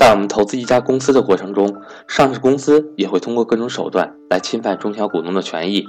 [0.00, 1.76] 在我们投资一家公司的过程中，
[2.08, 5.84] 上市公司也会通过各种手段来侵犯中小股东的权益。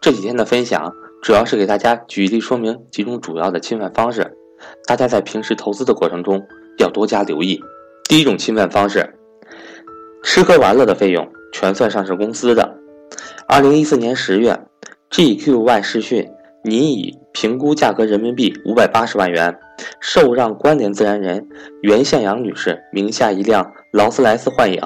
[0.00, 4.36] 这几天的分享主要是给大家举例说明几种主要的侵犯方式，
[4.86, 6.40] 大家在平时投资的过程中
[6.78, 7.60] 要多加留意。
[8.08, 9.18] 第一种侵犯方式，
[10.22, 12.76] 吃喝玩乐的费用全算上市公司的。
[13.48, 14.60] 二零一四年十月
[15.10, 16.30] ，GQY 视讯
[16.62, 19.58] 拟以评估价格人民币五百八十万元。
[19.98, 21.48] 受让关联自然人
[21.82, 24.80] 袁向阳女士名下一辆劳斯莱斯幻影。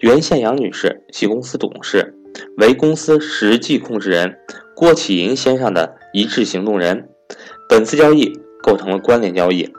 [0.00, 2.14] 袁向阳女士系公司董事，
[2.56, 4.36] 为公司实际控制人
[4.74, 7.08] 郭启银先生的一致行动人。
[7.68, 9.72] 本次交易构成了关联交易。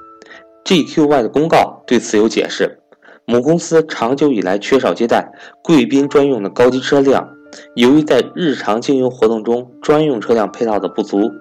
[0.65, 2.79] GQY 的公告对此有解释：
[3.25, 5.31] 母公司长久以来缺少接待
[5.63, 7.29] 贵宾专用的高级车辆。
[7.75, 11.31] 由于在日常经营活动中专用车辆配套的不足，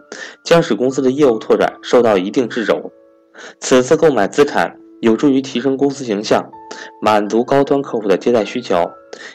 [0.45, 2.91] 将使公司的业务拓展受到一定掣肘。
[3.61, 6.51] 此次购买资产有助于提升公司形象，
[7.01, 8.91] 满足高端客户的接待需求。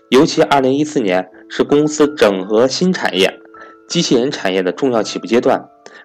[0.10, 3.32] 尤其2014年是公司整合新产业、
[3.88, 5.64] 机器人产业的重要起步阶段，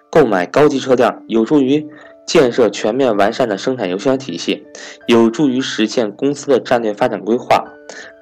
[0.09, 1.85] 购买高级车辆有助于
[2.25, 4.63] 建设全面完善的生产油箱体系，
[5.07, 7.65] 有助于实现公司的战略发展规划。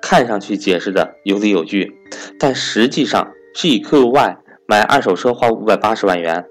[0.02, 1.92] 看上去解释的有理有据，
[2.40, 4.38] 但实际上 GQY
[4.68, 6.46] 买二手车花五百八十万元，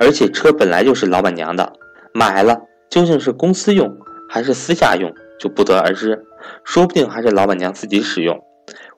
[0.00, 1.72] 而且车本来就是老板娘的，
[2.12, 3.96] 买了究竟是公司用
[4.28, 6.24] 还是私下用就不得而知，
[6.64, 8.38] 说不定还是老板娘自己使用。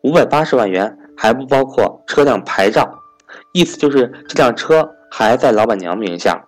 [0.03, 2.99] 五百八十万元还不包括车辆牌照，
[3.53, 6.45] 意思就是这辆车还在老板娘名下。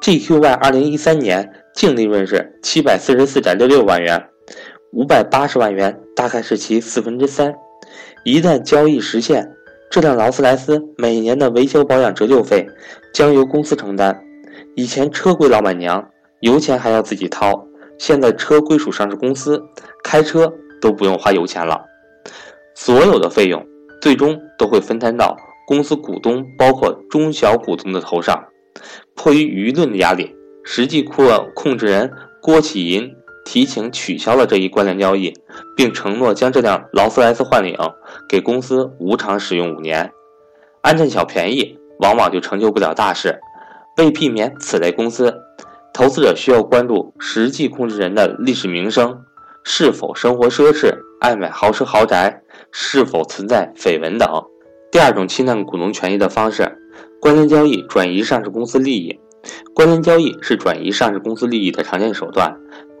[0.00, 4.28] GQY 二零一三年净利润是七百四十四点六六万元。
[4.96, 7.54] 五百八十万元大概是其四分之三。
[8.24, 9.46] 一旦交易实现，
[9.90, 12.66] 这辆劳斯莱斯每年的维修保养折旧费
[13.12, 14.18] 将由公司承担。
[14.74, 16.02] 以前车归老板娘，
[16.40, 17.62] 油钱还要自己掏，
[17.98, 19.62] 现在车归属上市公司，
[20.02, 21.84] 开车都不用花油钱了。
[22.74, 23.62] 所有的费用
[24.00, 28.42] 最终都会分摊到公司股东，包括中小股东的头上。
[29.14, 30.34] 迫于舆论的压力，
[30.64, 32.10] 实际控控制人
[32.40, 33.14] 郭启银。
[33.46, 35.32] 提请取消了这一关联交易，
[35.76, 37.78] 并承诺将这辆劳斯莱斯幻影
[38.28, 40.12] 给公司无偿使用五年。
[40.82, 43.38] 安占小便宜，往往就成就不了大事。
[43.98, 45.32] 为避免此类公司，
[45.94, 49.22] 投资者需要关注实际控制人的历史名声，
[49.62, 52.42] 是否生活奢侈，爱买豪车豪宅，
[52.72, 54.28] 是否存在绯闻等。
[54.90, 56.76] 第二种侵占股东权益的方式，
[57.20, 59.20] 关联交易转移上市公司利益。
[59.74, 62.56] 关联交易是转移上市公司利益的常见手段。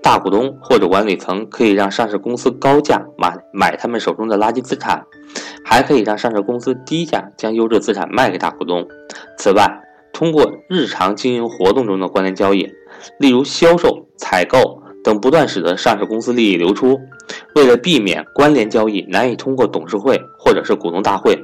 [0.06, 5.04] 大股东或者管理层可以让上市公司高价买买他们手中的垃圾资产，
[5.64, 8.86] 还可以让上市公司低价将优质资产卖给大股东。
[9.36, 9.68] 此外，
[10.12, 12.72] 通过日常经营活动中的关联交易，
[13.18, 17.00] 例如销售、采购等，不断使得上市公司利益流出。
[17.56, 21.36] 为了避免关联交易难以通过董事会或者是股东大会，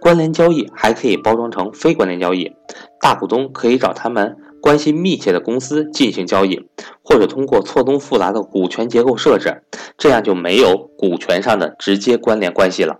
[0.00, 2.54] 关联交易还可以包装成非关联交易，
[3.00, 4.36] 大股东可以找他们。
[4.66, 6.68] 关系密切的公司进行交易，
[7.00, 9.62] 或者通过错综复杂的股权结构设置，
[9.96, 12.98] 这样就没有股权上的直接关联关系了。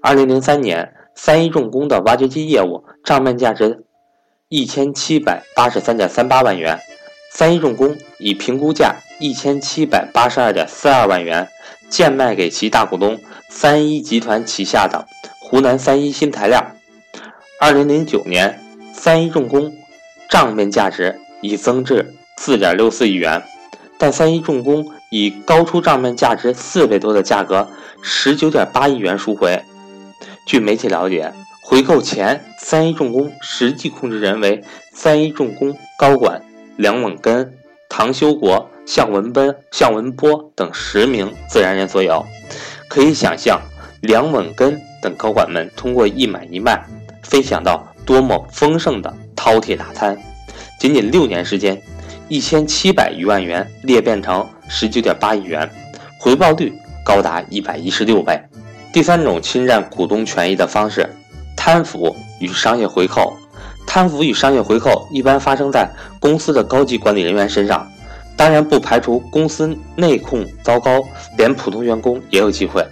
[0.00, 3.84] 二零零三年，三一重工的挖掘机业务账面价值
[4.48, 6.78] 一千七百八十三点三八万元，
[7.30, 11.46] 三一重工以评估价一千七百八十二点四二万元
[11.90, 13.20] 贱卖给其大股东
[13.50, 15.04] 三一集团旗下的
[15.42, 16.72] 湖南三一新材料。
[17.60, 18.58] 二零零九年，
[18.94, 19.70] 三一重工。
[20.28, 23.42] 账面价值已增至四点六四亿元，
[23.98, 27.68] 但三一重工以高出账面价值四倍多的价格，
[28.02, 29.62] 十九点八亿元赎回。
[30.46, 31.32] 据媒体了解，
[31.62, 36.42] 回购前三一重工实际控制人为三一重工高管
[36.76, 37.52] 梁稳根、
[37.88, 42.24] 唐修国、向文奔、向文波等十名自然人所有。
[42.88, 43.60] 可以想象，
[44.02, 46.84] 梁稳根等高管们通过一买一卖，
[47.22, 49.12] 分享到多么丰盛的。
[49.46, 50.18] 饕餮大餐，
[50.76, 51.80] 仅仅六年时间，
[52.28, 55.70] 一千七百余万元裂变成十九点八亿元，
[56.18, 56.72] 回报率
[57.04, 58.42] 高达一百一十六倍。
[58.92, 61.08] 第三种侵占股东权益的方式，
[61.54, 63.32] 贪腐与商业回扣。
[63.86, 65.88] 贪腐与商业回扣一般发生在
[66.18, 67.88] 公司的高级管理人员身上，
[68.36, 71.00] 当然不排除公司内控糟糕，
[71.38, 72.84] 连普通员工也有机会。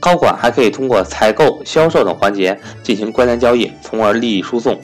[0.00, 4.80] 高管还可以通过采购、销售等环节进行关联交易，从而利益输送。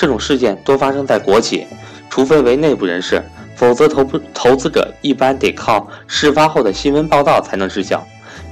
[0.00, 1.66] 这种事件多发生在国企，
[2.08, 3.22] 除非为内部人士，
[3.54, 4.02] 否则投
[4.32, 8.02] 投资者一般得靠事发后的新闻报道才能知晓。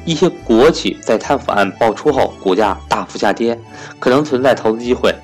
[0.05, 3.59] 一些国企在贪腐案爆出后，股价大幅下跌，
[3.99, 5.15] 可能存在投资机会，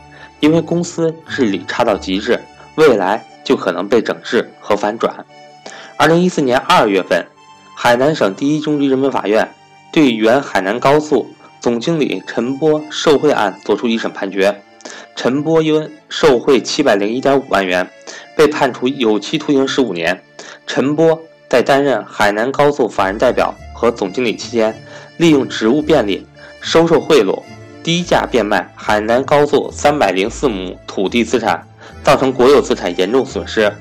[0.41, 2.41] 因为公司治理差到极致，
[2.77, 5.27] 未来就可能被整治和反转。
[5.99, 7.23] 二零一四年二月份，
[7.77, 9.47] 海南省第一中级人民法院
[9.93, 11.29] 对原海南高速
[11.61, 14.63] 总经理陈波受贿案作出一审判决，
[15.17, 17.89] 陈波因受贿七百零一点五万元，
[18.37, 20.23] 被判处有期徒刑十五年。
[20.67, 24.75] 陈波在担任海南高速法人代表和总经理期间，
[25.17, 26.27] 利用职务便利，
[26.61, 27.43] 收受贿赂，
[27.83, 31.67] 低价变卖海南高速三百零四亩土地资产，
[32.03, 33.73] 造成国有资产严重损失。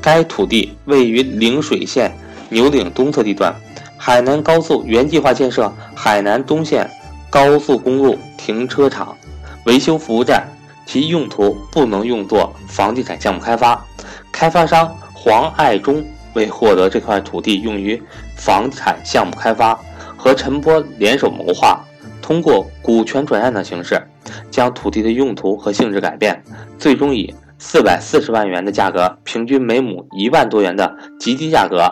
[0.00, 2.12] 该土地位于陵水县
[2.48, 3.54] 牛岭东侧地段，
[3.96, 6.90] 海南高速原计划建设海南东线
[7.30, 9.16] 高速公路停车场、
[9.64, 10.44] 维修服务站，
[10.86, 13.84] 其用途不能用作房地产项目开发。
[14.30, 18.00] 开发商黄爱忠为获得这块土地用于
[18.36, 19.78] 房地产项目开发，
[20.16, 21.84] 和陈波联手谋划，
[22.20, 24.02] 通过股权转让的形式，
[24.50, 26.42] 将土地的用途和性质改变，
[26.78, 27.34] 最终以。
[27.64, 31.88] 四百四十万元的价格，平均每亩一万多元的极低价格，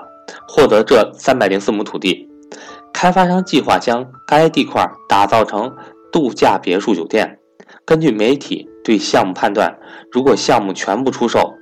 [0.49, 2.29] 获得这三百零四亩土地。
[2.93, 5.73] 开发商计划将该地块打造成
[6.11, 7.39] 度假别墅酒店。
[7.85, 9.79] 根据媒体对项目判断，
[10.11, 11.55] 如果项目全部出售，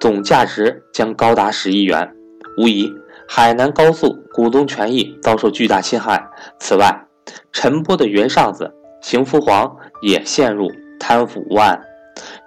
[0.00, 2.10] 总价值将高达十亿元。
[2.58, 2.92] 无疑，
[3.28, 6.22] 海南高速股东权益遭受巨大侵害。
[6.58, 7.06] 此外，
[7.52, 8.70] 陈波的原上司
[9.00, 11.80] 邢福煌也陷入贪腐误案。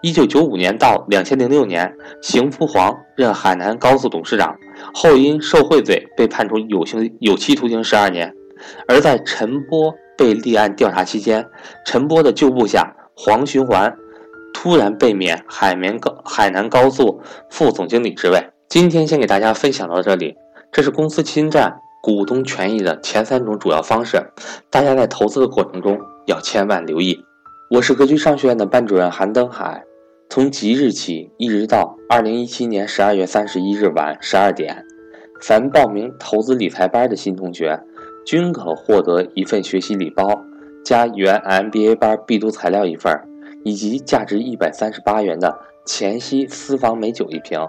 [0.03, 4.55] 一九九五年到两千零六年，邢福煌任海南高速董事长，
[4.93, 8.31] 后因受贿罪被判处有刑有期徒刑十二年。
[8.87, 11.43] 而在陈波被立案调查期间，
[11.85, 13.95] 陈波的旧部下黄循环
[14.63, 17.19] 突然被免海绵高海南高速
[17.49, 18.41] 副总经理职位。
[18.69, 20.37] 今天先给大家分享到这里，
[20.71, 24.25] 这是公司侵占股东权益的前三种主要方式，
[24.69, 27.25] 大家在投资的过程中要千万留意。
[27.71, 29.83] 我是格局商学院的班主任韩登海。
[30.29, 34.85] 从即日起，一直到二零一七年十二月三十一日晚十二点，
[35.41, 37.77] 凡报名投资理财班的新同学，
[38.25, 40.41] 均可获得一份学习礼包，
[40.85, 43.13] 加原 MBA 班必读材料一份，
[43.63, 47.59] 以及价值一百三十八元的黔西私房美酒一瓶。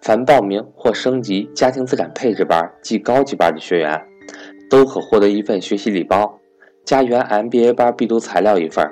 [0.00, 4.00] 凡报名或升级家庭资产配置班及高级班的学员，
[4.68, 6.38] 都可获得一份学习礼包，
[6.84, 8.86] 加原 MBA 班必读材料一份。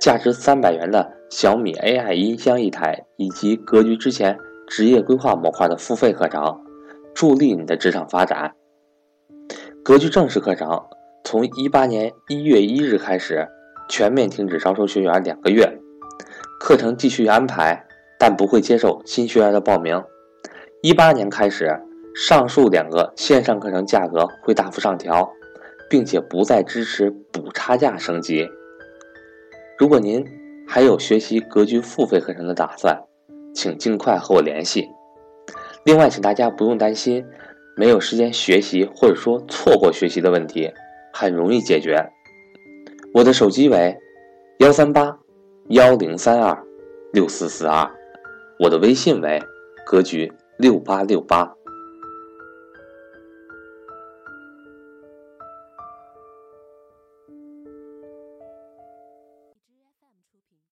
[0.00, 6.58] 价值三百元的小米 AI 音箱一台，以及格局之前职业规划模块的付费课程，
[7.14, 8.52] 助力你的职场发展。
[9.84, 10.82] 格局正式课程
[11.22, 13.46] 从一八年一月一日开始
[13.90, 15.68] 全面停止招收学员两个月，
[16.60, 17.84] 课程继续安排，
[18.20, 20.00] 但不会接受新学员的报名。
[20.80, 21.76] 一八年开始，
[22.14, 25.28] 上述两个线上课程价格会大幅上调，
[25.90, 28.48] 并且不再支持补差价升级。
[29.76, 30.24] 如果您
[30.68, 32.96] 还有学习格局付费课程的打算，
[33.52, 34.88] 请尽快和我联系。
[35.84, 37.26] 另外，请大家不用担心
[37.76, 40.72] 没有时间学习或者说错过学习的问题，
[41.12, 42.08] 很容易解决。
[43.12, 43.98] 我的手机为
[44.58, 45.18] 幺三八
[45.70, 46.56] 幺零三二
[47.12, 47.90] 六四四二，
[48.60, 49.42] 我的微信为
[49.84, 51.52] 格局六八六八。